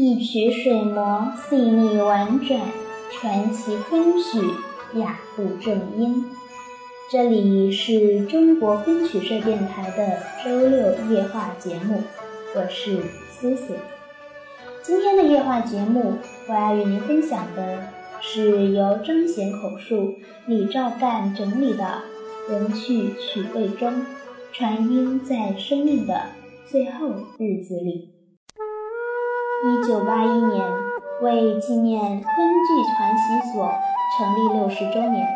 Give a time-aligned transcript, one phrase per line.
[0.00, 2.60] 一曲水磨细腻婉转，
[3.10, 4.38] 传奇昆曲
[4.94, 6.24] 雅步正音。
[7.10, 12.00] 这里是中国昆曲社电台的周六夜话节目，
[12.54, 13.74] 我是苏苏。
[14.84, 16.14] 今天的夜话节目，
[16.48, 17.88] 我要与您分享的
[18.20, 20.14] 是由张显口述、
[20.46, 22.02] 李兆干整理的
[22.48, 24.06] 文曲曲味中
[24.52, 26.22] 传音在生命的
[26.70, 28.17] 最后日子里。
[29.64, 30.64] 一九八一年，
[31.20, 33.68] 为纪念昆剧传习所
[34.16, 35.26] 成立六十周年，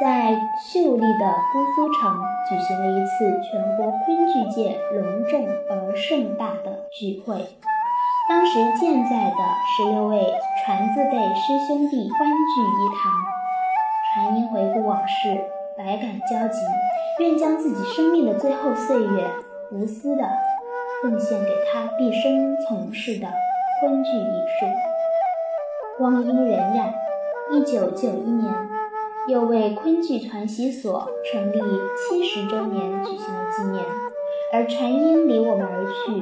[0.00, 2.16] 在秀丽的姑苏城
[2.48, 7.46] 举行了一次全国昆剧界隆重而盛大的聚会。
[8.26, 9.36] 当时健在的
[9.76, 10.32] 十六位
[10.64, 13.12] 传字辈师兄弟欢聚一堂，
[14.14, 15.44] 传音回顾往事，
[15.76, 16.58] 百感交集，
[17.18, 19.26] 愿将自己生命的最后岁月
[19.72, 20.26] 无私的
[21.02, 23.28] 奉献给他毕生从事的。
[23.80, 24.66] 昆剧艺术，
[25.98, 26.92] 光阴荏苒，
[27.52, 28.52] 一九九一年，
[29.28, 31.60] 又为昆剧传习所成立
[31.96, 33.84] 七十周年举行了纪念，
[34.52, 36.12] 而传音离我们而去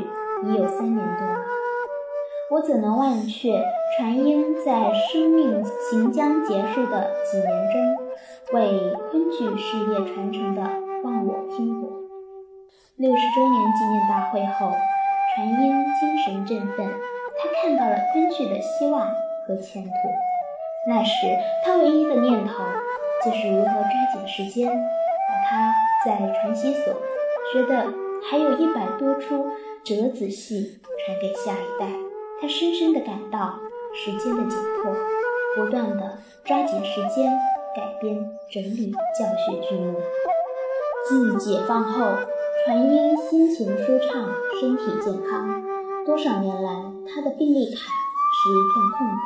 [0.46, 1.40] 已有三年多了。
[2.50, 3.64] 我怎能忘却
[3.96, 7.96] 传音在生命行将结束的几年中，
[8.52, 10.60] 为昆剧事业传承的
[11.02, 11.88] 忘我拼搏？
[12.96, 14.70] 六十周年纪念大会后，
[15.34, 16.86] 传音精神振奋。
[17.38, 19.08] 他看到了昆剧的希望
[19.46, 19.90] 和前途。
[20.88, 21.26] 那时，
[21.64, 22.64] 他唯一的念头
[23.24, 26.94] 就是如何抓紧时间，把他在传习所
[27.52, 27.92] 学的
[28.30, 29.46] 还有一百多出
[29.84, 31.86] 折子戏传给下一代。
[32.40, 33.58] 他深深地感到
[33.94, 34.94] 时间的紧迫，
[35.56, 37.32] 不断地抓紧时间
[37.74, 38.14] 改编
[38.50, 39.98] 整理教学剧目。
[41.08, 42.04] 自解放后，
[42.64, 44.28] 传音心情舒畅，
[44.60, 45.75] 身体健康。
[46.06, 46.70] 多少年来，
[47.10, 49.18] 他的病历卡是一片空白。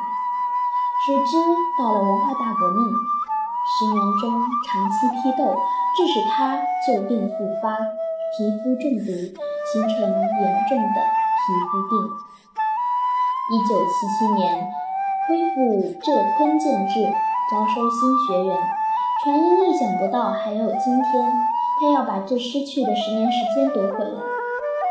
[1.05, 1.37] 谁知
[1.77, 4.33] 到了文化大革命，十年中
[4.65, 5.53] 长期批斗，
[5.95, 10.97] 致使他旧病复发，皮肤中毒，形成严重的
[11.37, 11.93] 皮肤病。
[13.53, 14.65] 一九七七年，
[15.29, 17.05] 恢复浙昆建制，
[17.51, 18.57] 招收新学员。
[19.23, 21.31] 传音意想不到还有今天，
[21.79, 24.19] 他要把这失去的十年时间夺回来。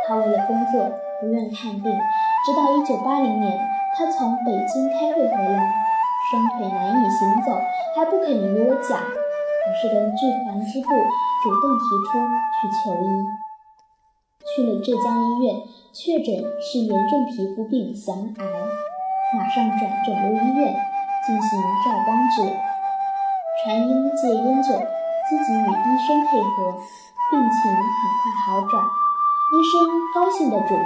[0.06, 0.88] 他为了工作。
[1.20, 3.58] 不愿看病，直到一九八零年，
[3.94, 5.74] 他从北京开会回来，
[6.30, 7.60] 双腿难以行走，
[7.94, 12.18] 还不肯与我讲，于是跟剧团支部主动提出
[12.56, 13.06] 去求医。
[14.40, 15.60] 去了浙江医院，
[15.92, 18.44] 确诊是严重皮肤病翔癌，
[19.36, 20.74] 马上转肿瘤医院
[21.26, 22.42] 进行照光治。
[23.62, 24.72] 传音戒烟酒，
[25.28, 26.72] 积极与医生配合，
[27.30, 28.82] 病情很快好转。
[29.52, 29.82] 医生
[30.14, 30.78] 高兴地嘱咐：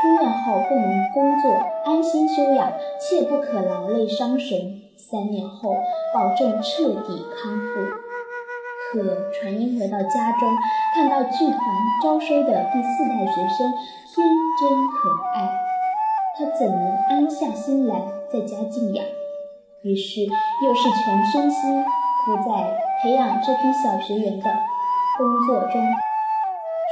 [0.00, 1.52] 出院后不能工作，
[1.84, 4.80] 安心休养，切不可劳累伤神。
[4.96, 5.76] 三年后
[6.14, 7.84] 保证彻底康复。
[8.92, 10.48] 可传音回到家中，
[10.94, 11.58] 看到剧团
[12.02, 13.70] 招收的第四代学生
[14.08, 14.26] 天
[14.58, 15.52] 真可爱，
[16.38, 18.00] 他怎能安下心来
[18.32, 19.04] 在家静养？
[19.82, 21.84] 于是又是全身心
[22.24, 24.50] 扑在培养这批小学员的
[25.18, 25.82] 工作中。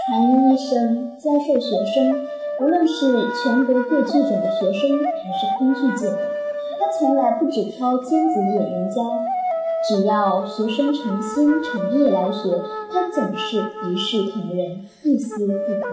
[0.08, 2.26] 谭医生教授学生，
[2.62, 6.18] 无论是全国各剧种的学生，还是昆剧界的，
[6.80, 9.02] 他从来不只挑尖子演员教，
[9.86, 12.58] 只要学生诚心诚意来学，
[12.90, 15.86] 他总是一视同仁，一丝不苟。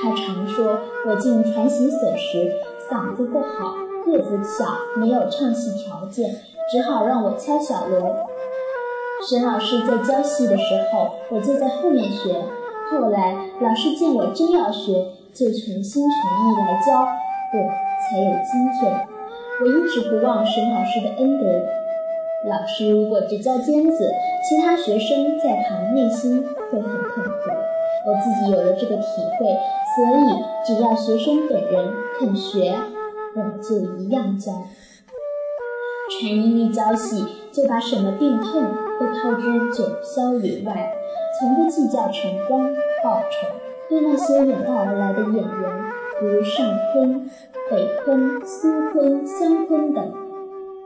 [0.00, 2.52] 他常说：“我进传习所时，
[2.88, 3.74] 嗓子不好，
[4.06, 6.30] 个子小，没有唱戏条件，
[6.70, 8.14] 只好让我敲小锣。
[9.28, 10.62] 沈老师在教戏的时
[10.92, 12.36] 候，我就在后面学。”
[12.90, 14.92] 后来老师见我真要学，
[15.32, 17.70] 就全心全意来教，我
[18.02, 19.06] 才有今天。
[19.60, 21.46] 我一直不忘沈老师的恩德。
[22.48, 24.12] 老师如果只教尖子，
[24.42, 27.50] 其他学生在旁内心会很痛苦。
[28.06, 29.04] 我自己有了这个体
[29.38, 29.56] 会，
[29.94, 32.74] 所以只要学生本人肯学，
[33.36, 34.50] 我就一样教。
[36.10, 38.62] 传音一教戏，就把什么病痛
[38.98, 40.92] 都抛之九霄云外。
[41.40, 42.68] 从不计较成光
[43.02, 43.48] 报酬，
[43.88, 45.42] 对那些远道而来的演员，
[46.20, 47.30] 如上昆、
[47.70, 50.04] 北昆、苏昆、香昆等，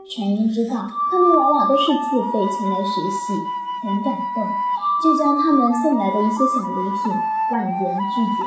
[0.07, 3.35] 传音知道他们往往都是自费前来学戏，
[3.83, 4.47] 很感动，
[5.03, 7.11] 就将他们送来的一些小礼品
[7.51, 8.39] 婉言拒绝。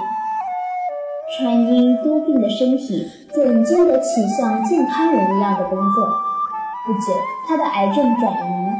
[1.36, 6.08] 传音多病的身体怎经得起像健康人一样的工作？
[6.86, 7.12] 不久，
[7.46, 8.72] 他的癌症转移，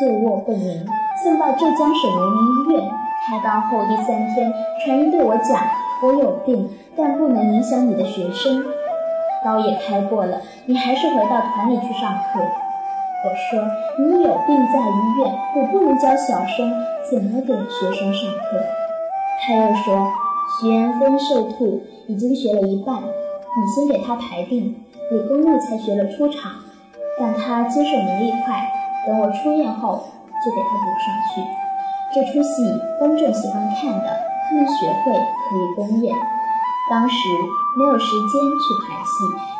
[0.00, 0.86] 坐卧不宁。
[1.22, 2.90] 送到浙江省人民医院
[3.28, 4.52] 开刀后第三天，
[4.84, 5.62] 传音对我讲
[6.02, 8.64] ：“我有病，但不能影响你的学生。”
[9.44, 12.40] 刀也开过了，你还是回到团里去上课。
[13.24, 13.64] 我说
[13.98, 16.72] 你有病在医院，我不能教小生
[17.08, 18.60] 怎么给学生上课。
[19.46, 20.10] 他又说
[20.60, 24.74] 徐元芬受吐已经学了一半，你先给他排病。
[25.12, 26.50] 李公路才学了出场，
[27.20, 28.72] 但他接受能力快，
[29.06, 30.02] 等我出院后
[30.44, 31.42] 就给他补上去。
[32.12, 32.62] 这出戏
[32.98, 34.08] 观众喜欢看的，
[34.44, 36.14] 他能学会可以公演。
[36.90, 37.14] 当时
[37.78, 39.14] 没有时间去排戏，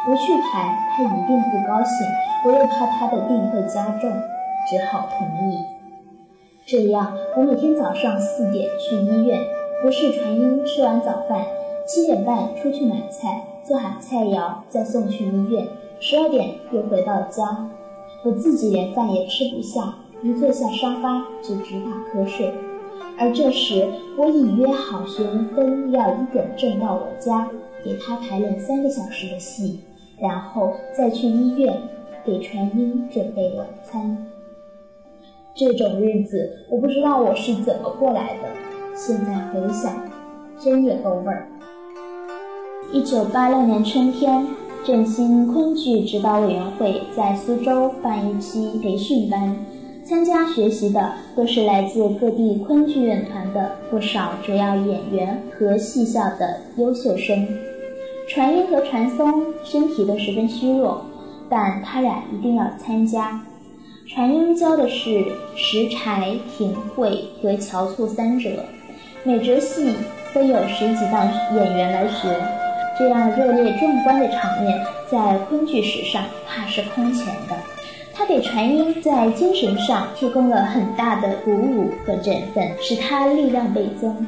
[0.04, 2.06] 不去排他一定不高兴，
[2.44, 4.10] 我又怕他的病会加重，
[4.68, 5.56] 只好同意。
[6.66, 9.40] 这样，我每天早上四点去医院，
[9.82, 11.44] 不是传音吃完早饭，
[11.86, 13.44] 七点半出去买菜。
[13.64, 15.64] 做好菜肴，再送去医院。
[16.00, 17.70] 十二点又回到家，
[18.24, 22.52] 我自己连饭也吃不下，一坐下沙发就直打瞌睡。
[23.18, 23.86] 而这时，
[24.16, 27.48] 我已约好徐文芬要一点正到我家，
[27.84, 29.80] 给他排练三个小时的戏，
[30.18, 31.76] 然后再去医院
[32.24, 34.26] 给传音准备晚餐。
[35.54, 38.48] 这种日子，我不知道我是怎么过来的。
[38.94, 39.92] 现在回想，
[40.58, 41.46] 真有够味儿。
[42.92, 44.46] 一九八六年春天，
[44.84, 49.54] 振兴昆剧指导委员会在苏州办一期培训班，
[50.12, 57.48] 参加学习的都是来自各地昆剧院团的不少主要演员和戏校的优秀生。
[58.28, 61.02] 传音和传松身体都十分虚弱，
[61.48, 63.40] 但他俩一定要参加。
[64.06, 65.24] 传音教的是
[65.56, 68.50] 石柴、挺慧和乔促三者，
[69.24, 69.96] 每折戏
[70.34, 72.28] 都有十几档演员来学。
[72.98, 74.78] 这样热烈壮观的场面，
[75.10, 77.56] 在昆剧史上怕是空前的。
[78.14, 84.26] 他给传音在精神上提供了很大的鼓舞和振奋，使他力量倍增。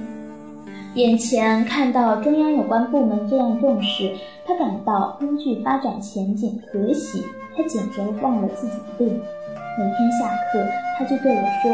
[0.94, 4.12] 眼前看到中央有关部门这样重视，
[4.46, 7.22] 他感到昆剧发展前景可喜，
[7.56, 9.08] 他简直忘了自己的病。
[9.08, 10.64] 每天下课，
[10.96, 11.72] 他就对我说：“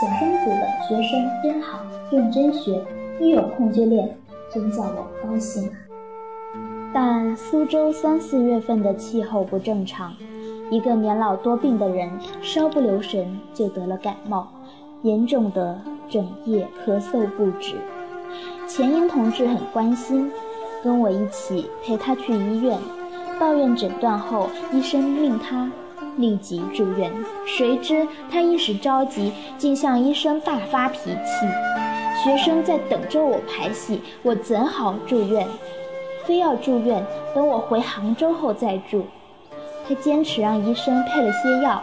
[0.00, 1.78] 小生组的学生真好，
[2.10, 2.82] 认真学，
[3.20, 4.12] 一有空就练，
[4.52, 5.70] 真叫我高兴！”
[6.92, 10.12] 但苏州三四月份的气候不正常，
[10.70, 12.10] 一个年老多病的人
[12.42, 14.48] 稍不留神就得了感冒，
[15.02, 15.80] 严重的
[16.10, 17.76] 整夜咳嗽不止。
[18.66, 20.30] 钱英同志很关心，
[20.84, 22.78] 跟我一起陪他去医院。
[23.40, 25.72] 到院诊断后，医生命他
[26.18, 27.10] 立即住院。
[27.46, 31.46] 谁知他一时着急，竟向医生大发脾气。
[32.22, 35.48] 学生在等着我排戏，我怎好住院？
[36.24, 37.02] 非要住院，
[37.34, 39.06] 等我回杭州后再住。
[39.88, 41.82] 他坚持让医生配了些药，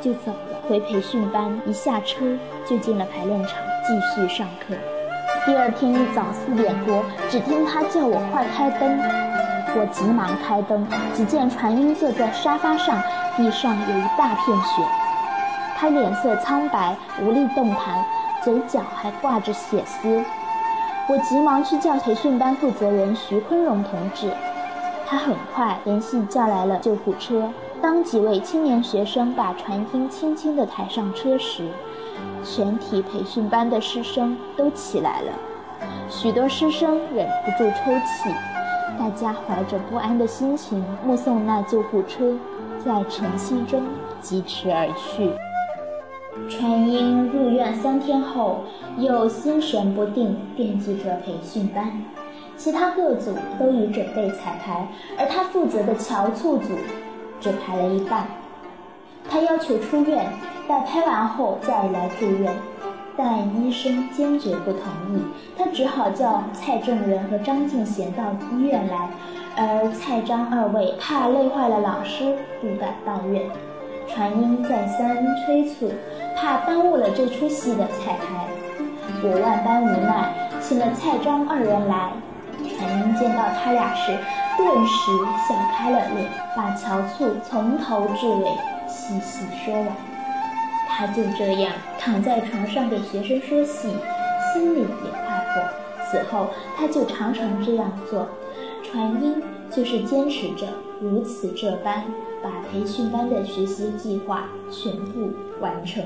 [0.00, 0.56] 就走了。
[0.68, 2.24] 回培训班，一下车
[2.64, 4.76] 就进了排练场继续上课。
[5.44, 8.96] 第二天一早四点多，只听他叫我快开灯，
[9.74, 13.02] 我急忙开灯，只见传音坐在沙发上，
[13.36, 14.82] 地上有一大片血，
[15.76, 18.04] 他脸色苍白，无力动弹，
[18.44, 20.22] 嘴角还挂着血丝。
[21.08, 24.30] 我急忙去叫培训班负责人徐坤荣同志，
[25.10, 27.50] 他很快联系叫来了救护车。
[27.82, 31.66] 当几位青年学生把传音轻轻地抬上车时，
[32.44, 35.32] 全体培训班的师生都起来了，
[36.08, 38.32] 许多师生忍不住抽泣。
[38.96, 42.32] 大家怀着不安的心情目送那救护车
[42.78, 43.82] 在晨曦中
[44.20, 45.32] 疾驰而去。
[46.48, 48.60] 传音入院三天后，
[48.96, 52.00] 又心神不定，惦记着培训班。
[52.60, 54.86] 其他各组都已准备彩排，
[55.18, 56.74] 而他负责的乔促组
[57.40, 58.26] 只排了一半。
[59.30, 60.26] 他要求出院，
[60.68, 62.52] 待拍完后再来住院，
[63.16, 65.22] 但医生坚决不同意。
[65.56, 69.08] 他只好叫蔡正仁和张敬贤到医院来，
[69.56, 73.42] 而蔡张二位怕累坏了老师，不敢到院。
[74.06, 75.90] 传音再三催促。
[76.36, 78.46] 怕耽误了这出戏的彩排，
[79.22, 82.12] 我万般无奈，请了蔡张二人来。
[82.80, 84.16] 传英见到他俩时，
[84.56, 85.12] 顿时
[85.46, 88.46] 笑开了脸，把乔促从头至尾
[88.88, 89.88] 细细说完。
[90.88, 93.88] 他就这样躺在床上给学生说戏，
[94.52, 96.10] 心里也快活。
[96.10, 98.26] 此后他就常常这样做，
[98.82, 100.66] 传音就是坚持着
[101.00, 102.02] 如此这般。
[102.42, 106.02] 把培训班的学习计划全部完成。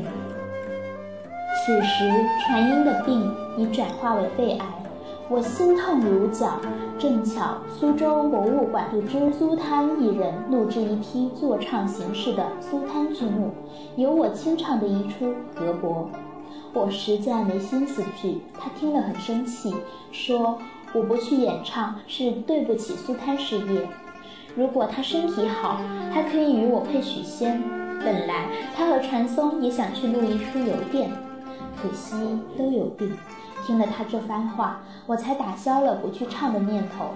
[1.64, 2.10] 此时，
[2.44, 4.66] 传音的病已转化为肺癌，
[5.30, 6.60] 我心痛如绞。
[6.98, 13.50] 正巧苏州博物馆组织苏滩艺人录制一批坐唱形式的苏滩剧目，
[13.96, 16.08] 有我清唱的一出《河伯》。
[16.72, 19.74] 我实在没心思去，他听了很生气，
[20.12, 20.58] 说
[20.92, 23.88] 我不去演唱是对不起苏滩事业。
[24.54, 25.80] 如果他身体好，
[26.12, 27.60] 还可以与我配许仙。
[28.04, 31.10] 本来他和传松也想去录一出邮电，
[31.80, 32.14] 可惜
[32.56, 33.10] 都有病。
[33.64, 37.06] 听了他这番话，我才打消了不去唱的念头。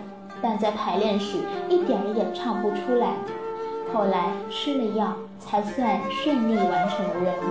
[0.40, 1.38] 但在排练时，
[1.68, 3.14] 一点儿也唱不出来。
[3.92, 7.42] 后来吃了药，才算顺利完成了任务。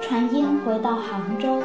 [0.00, 1.62] 传英回到杭州，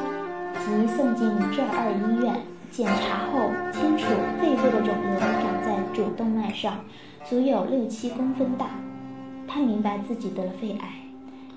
[0.60, 2.36] 即送进浙二医院。
[2.70, 4.06] 检查后，清楚
[4.40, 6.76] 肺部的肿瘤长在主动脉上，
[7.26, 8.68] 足有六七公分大。
[9.48, 11.01] 他明白自己得了肺癌，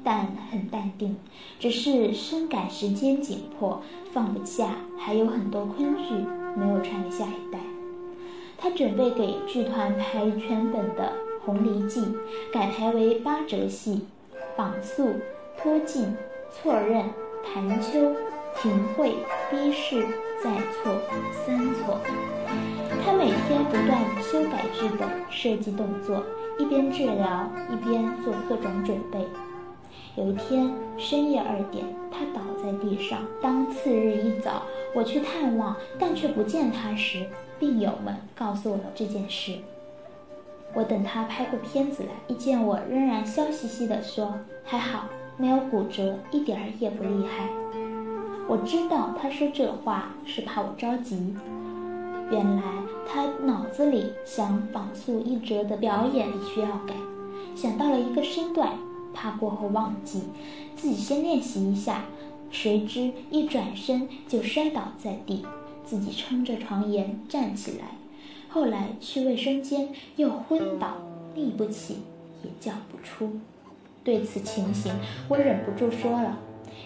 [0.05, 1.17] 但很淡定，
[1.59, 3.83] 只是深感时间紧迫，
[4.13, 6.15] 放不下，还有很多昆剧
[6.55, 7.59] 没有传给下一代。
[8.59, 11.13] 他准备给剧团排全本的
[11.45, 12.01] 《红梨记》，
[12.53, 14.03] 改排为八折戏，
[14.57, 15.09] 仿素、
[15.57, 16.15] 脱镜、
[16.53, 17.05] 错认、
[17.43, 18.13] 弹秋、
[18.61, 19.15] 停会、
[19.51, 20.07] 逼视。
[20.43, 20.93] 再错
[21.33, 21.99] 三错，
[23.03, 26.23] 他每天不断修改剧本、设计动作，
[26.59, 29.27] 一边治疗一边做各种准备。
[30.17, 33.19] 有一天深夜二点，他倒在地上。
[33.43, 34.63] 当次日一早
[34.95, 37.27] 我去探望，但却不见他时，
[37.59, 39.55] 病友们告诉我了这件事。
[40.73, 44.35] 我等他拍过片子来，一见我仍然笑嘻嘻地说
[44.65, 45.05] ：“还好，
[45.37, 47.49] 没有骨折，一点儿也不厉害。”
[48.47, 51.35] 我知道他说这话是怕我着急，
[52.31, 52.63] 原来
[53.07, 56.95] 他脑子里想仿素一折的表演需要改，
[57.55, 58.71] 想到了一个身段，
[59.15, 60.21] 怕过后忘记，
[60.77, 62.05] 自己先练习一下，
[62.51, 65.47] 谁知一转身就摔倒在地，
[65.85, 67.97] 自己撑着床沿站起来，
[68.49, 70.97] 后来去卫生间又昏倒，
[71.35, 71.99] 立不起，
[72.43, 73.39] 也叫不出。
[74.03, 74.93] 对此情形，
[75.29, 76.39] 我忍不住说了。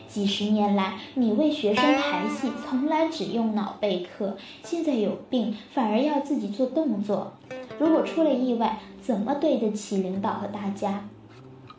[0.06, 4.36] 几十年来，你为学生排戏，从来只用脑备课。
[4.62, 7.32] 现在有病，反而要自己做动作。
[7.78, 11.08] 如果出了意外，怎么对得起领导和大家？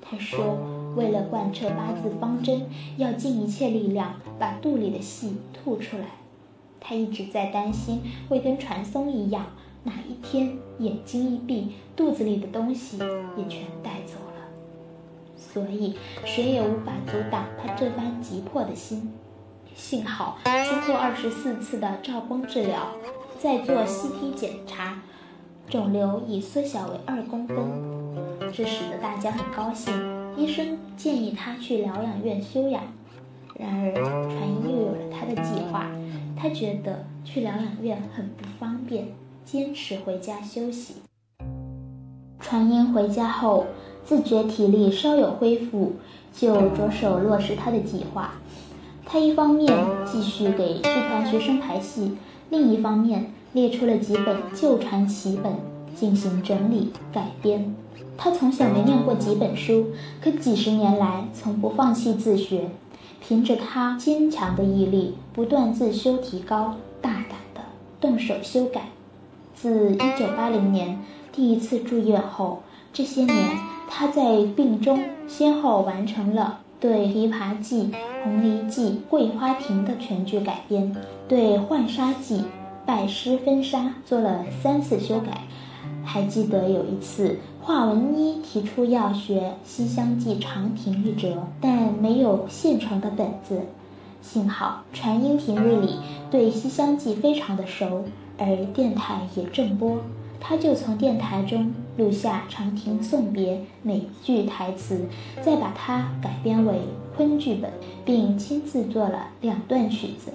[0.10, 0.58] 他说
[0.98, 2.64] ：“为了贯彻八字方针，
[2.98, 6.06] 要尽一切力量把肚里的戏吐出来。”
[6.82, 9.46] 他一直在担心会跟传松一样，
[9.84, 14.48] 哪一天眼睛一闭，肚子里的东西也全带走了。
[15.36, 19.12] 所以，谁也无法阻挡他这番急迫的心。
[19.76, 22.88] 幸好，经过二十四次的照光治疗，
[23.40, 25.02] 再做 CT 检查，
[25.70, 27.56] 肿瘤已缩小为二公分，
[28.52, 29.94] 这使得大家很高兴。
[30.38, 32.84] 医生建议他去疗养院休养。
[33.58, 35.90] 然而，传音又有了他的计划。
[36.38, 39.08] 他觉得去疗养院很不方便，
[39.44, 40.96] 坚持回家休息。
[42.40, 43.66] 传音回家后。
[44.02, 45.92] 自觉体力稍有恢复，
[46.34, 48.34] 就着手落实他的计划。
[49.06, 49.72] 他一方面
[50.04, 52.18] 继续给剧团学生排戏，
[52.50, 55.54] 另一方面列出了几本旧传奇本
[55.94, 57.76] 进行整理改编。
[58.22, 59.88] 他从小没念过几本书，
[60.22, 62.70] 可几十年来从不放弃自学。
[63.26, 67.62] 凭着他坚强的毅力，不断自修提高，大胆的
[68.02, 68.90] 动手修改。
[69.56, 71.00] 自1980年
[71.32, 72.62] 第一次住院后，
[72.92, 73.80] 这些年。
[73.92, 77.84] 他在病中先后完成了对《琵琶记》
[78.24, 80.96] 《红梨记》《桂花亭》的全剧改编，
[81.28, 82.38] 对《浣纱记》
[82.86, 85.42] 《拜师分纱》做了三次修改。
[86.04, 93.62] 还记得有一次，华文一提出要学《西厢记》长亭一折，但没有现成的本子。
[94.22, 95.96] 幸好传音平日里
[96.30, 98.04] 对《西厢记》非常的熟，
[98.38, 99.98] 而电台也正播。
[100.42, 105.02] 他就从电台中录下《长亭送别》每句台词，
[105.42, 106.80] 再把它改编为
[107.16, 107.70] 昆剧本，
[108.06, 110.32] 并亲自做了两段曲子。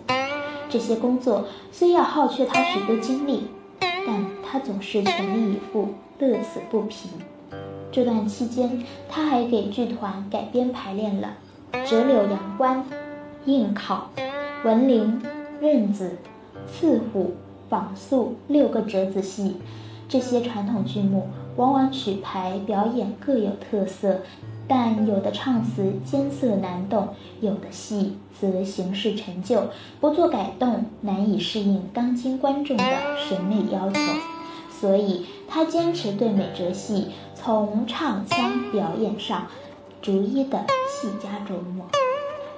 [0.69, 3.45] 这些工作虽要耗去他许多精力，
[3.81, 5.89] 但他总是全力以赴，
[6.21, 7.09] 乐此不疲。
[7.91, 11.33] 这段期间，他还给剧团改编排练了
[11.91, 12.79] 《折柳阳关》
[13.47, 14.11] 《应考》
[14.65, 15.21] 《文玲》
[15.61, 16.19] 《任子》
[16.71, 17.25] 《刺虎》
[17.69, 19.57] 《仿素》六个折子戏。
[20.09, 24.21] 这些传统剧目往往曲牌表演各有特色，
[24.69, 27.09] 但有的唱词艰涩难懂，
[27.41, 29.65] 有的戏则形式陈旧，
[30.01, 32.85] 不做改动难以适应当今观众的
[33.29, 33.99] 审美要求。
[34.85, 39.47] 所以他坚持对每折戏从唱腔表演上
[40.03, 41.87] 逐一的细加琢磨。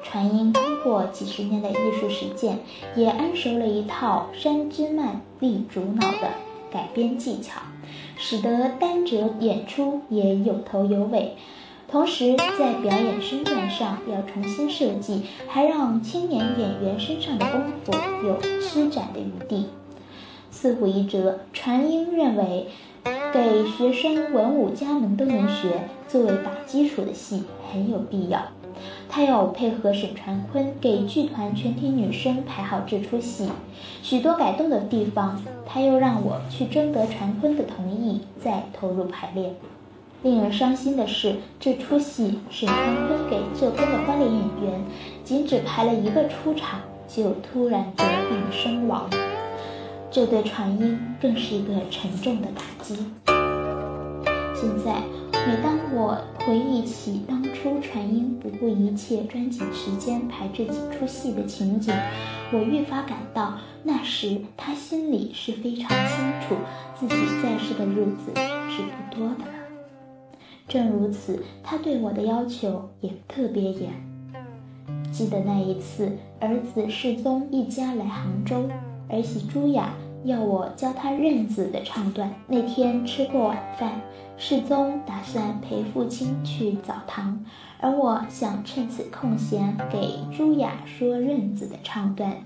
[0.03, 2.59] 传音通过几十年的艺术实践，
[2.97, 6.31] 也谙熟了一套山之蔓立竹脑的。
[6.69, 7.61] 改编技巧，
[8.19, 11.37] 使得单折演出也有头有尾。
[11.87, 17.93] 同时，在表演身段上要重新设计，还让青年演员身上的功夫
[18.27, 19.67] 有施展的余地。
[20.57, 22.69] 四虎一折，传音认为
[23.31, 28.41] 给学生文武家门都能学作为打基础的戏很有必要。
[29.07, 33.51] 他要配合沈传坤给剧团全体女生排好这出戏，
[34.03, 39.55] 许多改动的地方，他又让我去征得传坤的同意再投入排练。
[40.23, 44.81] 令人伤心的是，这出戏沈传坤给这昆的花脸演员，
[45.23, 49.07] 仅只排了一个出场，就突然得病身亡，
[50.17, 52.97] 这对传音更是一个沉重的打击。
[54.55, 55.03] 现在。
[55.47, 61.95] 每当我回忆起当初传音不顾一切抓紧时间排这几出戏的情景，
[62.51, 66.57] 我愈发感到那时他心里是非常清楚
[66.99, 68.33] 自己在世的日子
[68.69, 69.53] 是不多的了。
[70.67, 73.93] 正如此，他对我的要求也特别严。
[75.13, 78.69] 记得那一次，儿子世宗一家来杭州，
[79.11, 79.91] 儿媳朱雅。
[80.27, 82.35] 要我教他认字的唱段。
[82.49, 84.03] 那天吃过晚饭，
[84.37, 87.45] 世宗打算陪父亲去澡堂，
[87.81, 92.37] 而我想趁此空闲给朱雅说认字的唱段。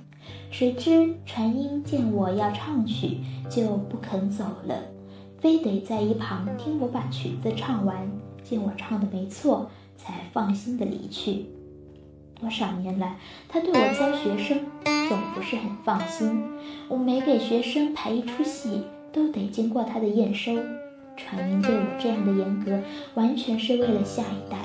[0.50, 4.82] 谁知传音见我要唱曲，就不肯走了，
[5.38, 8.06] 非得在一旁听我把曲子唱完，
[8.42, 11.46] 见我唱的没错，才放心的离去。
[12.40, 13.16] 多少年来，
[13.48, 14.60] 他对我教学生
[15.08, 16.42] 总不是很放心。
[16.88, 18.82] 我每给学生排一出戏，
[19.12, 20.56] 都得经过他的验收。
[21.16, 22.80] 传音对我这样的严格，
[23.14, 24.58] 完全是为了下一代。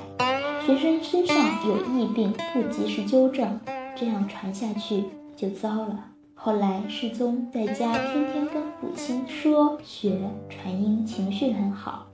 [0.65, 3.59] 学生身上有疫病，不及时纠正，
[3.95, 5.03] 这样传下去
[5.35, 6.05] 就糟了。
[6.33, 10.17] 后来世宗在家天天跟父亲说学，
[10.49, 12.07] 传音情绪很好。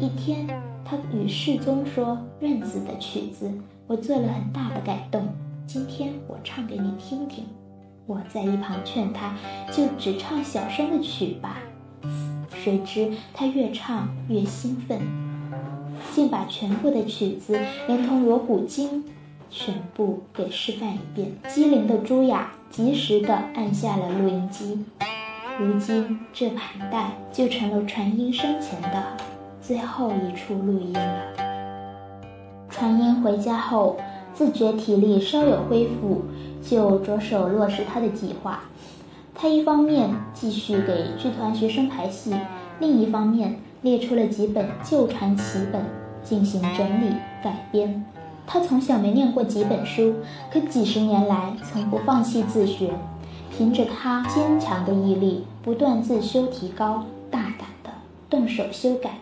[0.00, 0.46] 一天，
[0.84, 3.52] 他与世宗说认字的曲子。
[3.88, 5.28] 我做了很大的改动，
[5.64, 7.44] 今天我唱给你听听。
[8.04, 9.36] 我在一旁劝他，
[9.70, 11.58] 就只唱小声的曲吧。
[12.52, 14.98] 谁知他越唱越兴奋，
[16.12, 19.04] 竟把全部的曲子连同锣鼓经
[19.50, 21.30] 全部给示范一遍。
[21.48, 24.84] 机灵的朱雅及时地按下了录音机，
[25.60, 29.16] 如今这盘带就成了传音生前的
[29.60, 31.35] 最后一处录音了。
[32.78, 33.96] 传音回家后，
[34.34, 36.20] 自觉体力稍有恢复，
[36.62, 38.64] 就着手落实他的计划。
[39.34, 42.34] 他一方面继续给剧团学生排戏，
[42.78, 45.86] 另一方面列出了几本旧传奇本
[46.22, 48.04] 进行整理改编。
[48.46, 50.16] 他从小没念过几本书，
[50.52, 52.90] 可几十年来从不放弃自学。
[53.56, 57.90] 凭着他坚强的毅力，不断自修提高，大胆的
[58.28, 59.12] 动手修改。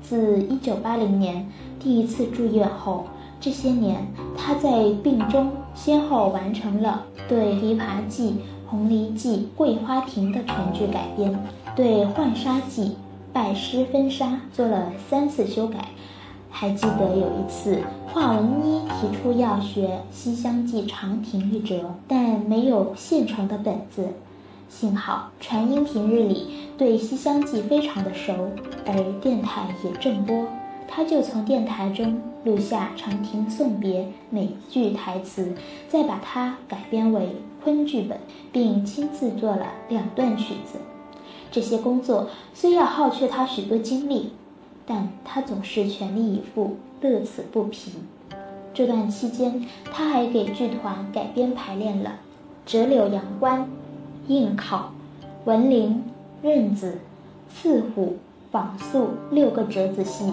[0.00, 1.50] 自1980年。
[1.84, 3.04] 第一次住院后，
[3.38, 8.30] 这些年他在病中先后完成了对《琵琶记》
[8.66, 11.38] 《红梨记》《桂花亭》的全剧改编，
[11.76, 12.82] 对《浣纱记》
[13.34, 15.90] 《拜师分纱》做了三次修改。
[16.48, 24.08] 还记得有一次，华文一提出要学《西厢记》长亭一折，但没有现成的本子。
[24.70, 26.46] 幸好传音平日里
[26.78, 28.32] 对《西厢记》非常的熟，
[28.86, 30.46] 而电台也正播。
[30.94, 35.52] 他就从电台中录下《长亭送别》每句台词，
[35.88, 37.30] 再把它改编为
[37.64, 38.16] 昆剧本，
[38.52, 40.78] 并亲自做了两段曲子。
[41.50, 44.30] 这些工作虽要耗去他许多精力，
[44.86, 47.94] 但他总是全力以赴，乐此不疲。
[48.72, 52.10] 这段期间，他还给剧团改编排练了
[52.70, 53.62] 《折柳阳关》
[54.28, 54.92] 《应考》
[55.44, 56.04] 《文玲》
[56.48, 56.92] 《任子》
[57.52, 58.02] 《刺虎》
[58.52, 58.98] 《仿素》
[59.32, 60.32] 六个折子戏。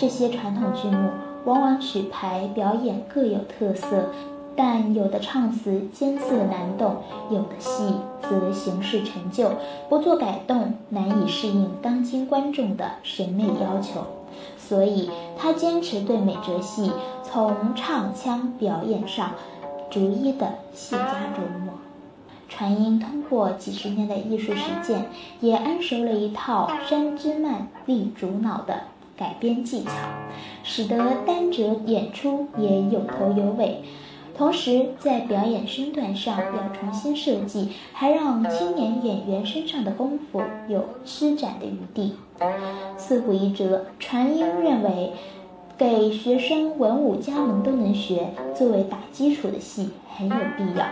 [0.00, 1.10] 这些传统剧目
[1.44, 4.06] 往往曲牌表演各有特色，
[4.56, 9.50] 但有的唱词艰涩难懂，有的戏则形式陈旧，
[9.90, 14.00] 不做改动难以适应当今观众的审美要求。
[14.56, 16.90] 所以他坚持对每折戏
[17.22, 19.32] 从唱腔表演上
[19.90, 21.74] 逐一的细加琢磨。
[22.48, 25.10] 传音通过几十年的艺术实践，
[25.40, 28.84] 也谙熟了一套山之曼立主脑的。
[29.20, 29.90] 改编技巧，
[30.64, 33.82] 使得单折演出也有头有尾。
[34.34, 42.14] 同时，在表演身段上要重新设计，还让青年演员身上的功夫有施展的余地。
[42.96, 45.12] 四虎一折，传音认为，
[45.76, 50.86] 给学生文武家门都能学作为打基础的戏很有必要。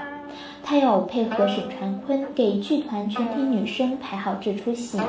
[0.62, 5.00] 他要配合沈传坤给剧团全体女生排好这出戏，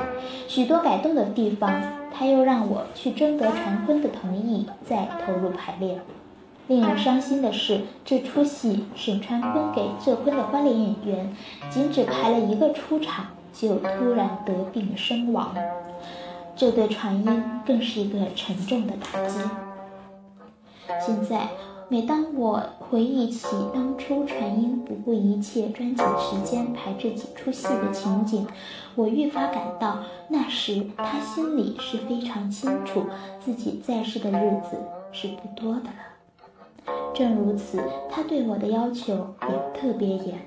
[0.47, 1.98] 许多改动的地方。
[2.19, 6.01] 他又让我去征得传坤的同意，再投入排练。
[6.67, 11.33] 令人伤心的是，这出戏沈传坤给浙昆的欢脸演员，
[11.69, 15.55] 仅只排了一个出场，就突然得病身亡。
[16.57, 19.39] 这对传音更是一个沉重的打击。
[20.99, 21.47] 现在，
[21.91, 28.45] 每当我回忆起当初传音不顾一切抓紧时间排这几出戏的情景，
[28.93, 29.97] 我愈发感到
[30.27, 33.05] 那时他心里是非常清楚
[33.39, 34.77] 自己在世的日子
[35.11, 36.93] 是不多的了。
[37.15, 40.37] 正如此，他对我的要求也特别严。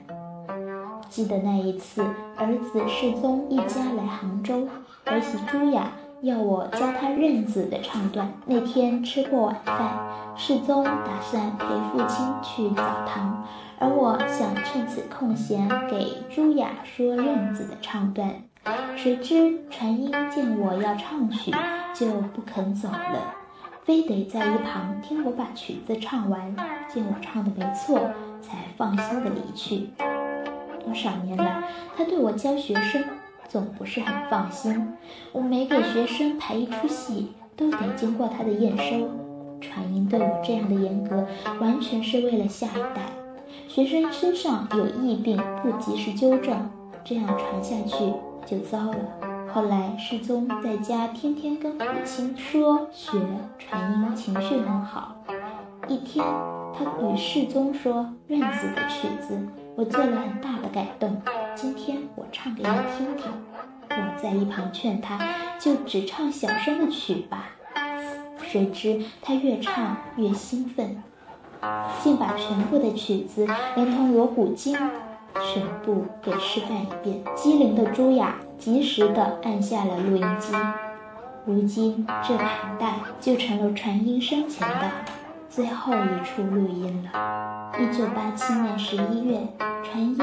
[1.09, 2.02] 记得那一次，
[2.37, 4.68] 儿子世宗一家来杭州，
[5.07, 5.90] 儿媳朱雅
[6.22, 8.32] 要我教他认字的唱段。
[8.46, 9.98] 那天吃过晚饭，
[10.37, 13.44] 世宗打算陪父亲去澡堂，
[13.80, 18.30] 而我想趁此空闲给朱雅说认字的唱段。
[18.96, 21.50] 谁知传音见我要唱曲，
[21.92, 23.35] 就不肯走了，
[23.82, 26.54] 非得在一旁听我把曲子唱完，
[26.87, 27.98] 见我唱的没错，
[28.40, 29.90] 才放心的离去。
[30.85, 31.64] 多少年来，
[31.96, 33.02] 他对我教学生
[33.52, 34.94] 总不是很放心。
[35.30, 39.10] 我每给学生排一出戏，都得经过他的验收。
[39.60, 41.26] 传音对我这样的严格，
[41.60, 43.12] 完全是为了下一代。
[43.68, 46.66] 学生身上有疫病，不及时纠正，
[47.04, 48.14] 这样传下去
[48.46, 48.96] 就糟了。
[49.52, 53.18] 后来世宗在家天天跟母亲说学，
[53.58, 55.14] 传音情绪很好。
[55.88, 56.24] 一天，
[56.74, 59.38] 他与世宗说认字的曲子。
[59.74, 61.20] 我做了很大的改动，
[61.54, 63.26] 今天我唱给你听听。
[63.90, 65.18] 我在一旁劝他，
[65.58, 67.50] 就只唱小声的曲吧。
[68.42, 71.02] 谁知他越唱越兴奋，
[72.02, 77.22] 竟把全部的曲子连同锣鼓经全部给示范一遍。
[77.34, 80.54] 机灵的朱雅及时地按下了录音机，
[81.44, 84.90] 如今这盘带就成了传音生前的
[85.54, 87.70] 最后一处录音了。
[87.78, 89.46] 一九八七年十一月，
[89.84, 90.18] 传音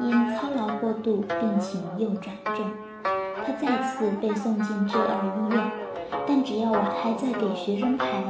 [0.00, 2.66] 因操劳过度，病情又转重，
[3.04, 5.70] 他再次被送进浙儿医院。
[6.26, 8.24] 但只要我还在给学生排，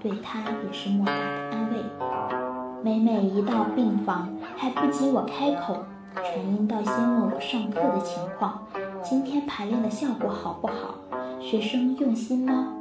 [0.00, 2.82] 对他也是莫大的安慰。
[2.82, 5.84] 每每一到病房，还不及我开口，
[6.16, 8.66] 传音倒先问我上课的情况，
[9.04, 10.96] 今天排练的效果好不好，
[11.40, 12.74] 学生用心吗？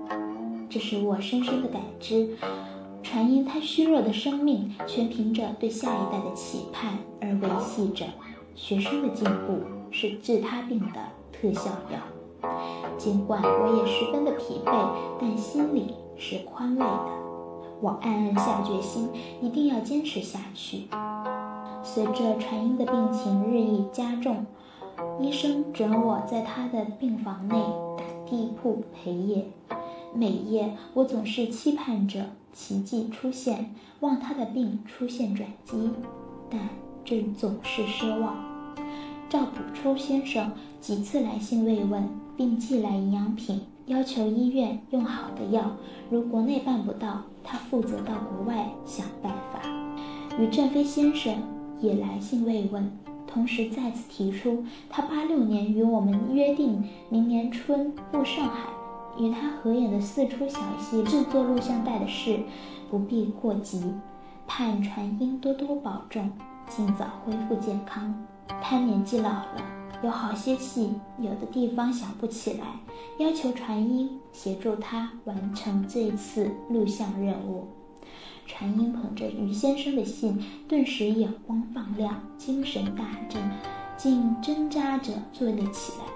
[0.72, 2.36] 这使我深深的感知。
[3.12, 8.06] 传音，他虚弱的生命全凭着对下一代的期盼而维系着。
[8.56, 9.60] 学生的进步
[9.92, 12.50] 是治他病的特效药。
[12.98, 17.00] 尽管我也十分的疲惫，但心里是宽慰的。
[17.82, 19.10] 我暗暗下决心，
[19.42, 20.84] 一定要坚持下去。
[21.84, 24.46] 随着传音的病情日益加重，
[25.20, 27.56] 医生准我在他的病房内
[27.98, 29.48] 打地铺陪夜。
[30.16, 35.90] 每夜，我总是期盼着奇迹出现，望他的病出现转机，
[36.50, 36.60] 但
[37.04, 38.36] 这总是奢望。
[39.30, 45.78] 赵朴初先生几次来信慰问，并寄来营养品，要求医院用好的药。
[46.10, 49.62] 如国内办不到，他负责到国外想办法。
[50.38, 51.34] 于振飞先生
[51.80, 52.92] 也来信慰问，
[53.26, 58.81] 同时再次提出他八六年与我们约定明年春赴上海。
[59.22, 62.40] 与他合演的四出小戏制作录像带的事，
[62.90, 63.94] 不必过急，
[64.48, 66.32] 盼传音多多保重，
[66.68, 68.26] 尽早恢复健康。
[68.64, 69.62] 他年纪老了，
[70.04, 72.80] 有好些戏有的地方想不起来，
[73.20, 77.68] 要求传音协助他完成这次录像任务。
[78.48, 83.40] 传音捧着于先生的信，顿时眼光放亮，精神大振，
[83.96, 86.11] 竟挣扎着坐了起来。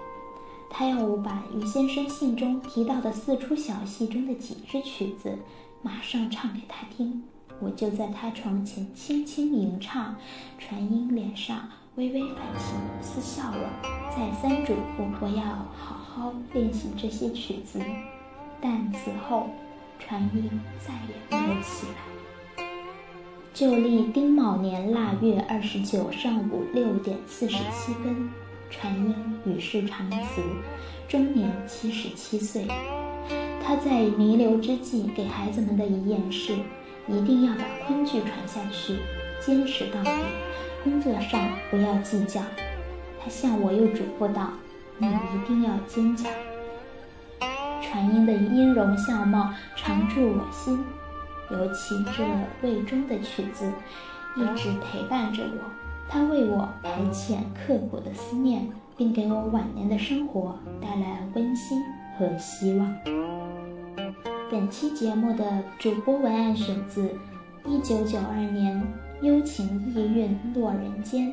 [0.77, 5.37] 他要我把于先生信中提到的四出小戏中的几支曲子，
[5.81, 7.23] 马上唱给他听。
[7.61, 10.17] 我就在他床前轻轻吟唱，
[10.59, 13.61] 传音脸上微微泛起一丝笑容，
[14.13, 17.79] 再三嘱咐我要好好练习这些曲子。
[18.59, 19.47] 但此后，
[19.97, 20.51] 传音
[20.85, 22.65] 再也没有起来。
[23.53, 28.29] 旧历丁卯年腊月二十九上午六点四十七分。
[28.69, 30.41] 传音与世长辞，
[31.07, 32.67] 终年七十七岁。
[33.63, 36.53] 他在弥留之际给孩子们的遗言是：
[37.07, 38.97] 一定要把昆剧传下去，
[39.39, 40.11] 坚持到底。
[40.83, 42.41] 工作上不要计较。
[43.19, 44.51] 他向我又嘱咐道
[44.99, 46.31] ：“你一定要坚强。”
[47.81, 50.83] 传音的音容相貌常驻我心，
[51.49, 52.23] 尤其这
[52.61, 53.71] 魏忠的曲子，
[54.35, 55.84] 一直陪伴着我。
[56.07, 61.81] 他为我排遣刻骨的思念，并给我晚年的生活带来温馨
[62.17, 62.95] 和希望。
[64.49, 67.09] 本期节目的主播文案选自
[67.65, 68.81] 一九九二年
[69.25, 71.29] 《幽情意韵落人间》，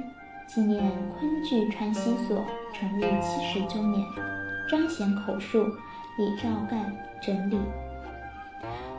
[0.46, 4.04] 纪念昆剧传习所成立七十周年，
[4.68, 5.64] 彰显口述
[6.18, 7.58] 李兆干整理。